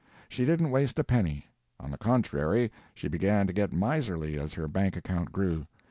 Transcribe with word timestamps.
She 0.27 0.45
didn't 0.45 0.71
waste 0.71 0.97
a 0.97 1.03
penny. 1.03 1.45
On 1.79 1.91
the 1.91 1.97
contrary, 1.99 2.71
she 2.95 3.07
began 3.07 3.45
to 3.45 3.53
get 3.53 3.71
miserly 3.71 4.39
as 4.39 4.53
her 4.55 4.67
bank 4.67 4.95
account 4.97 5.31
grew. 5.31 5.67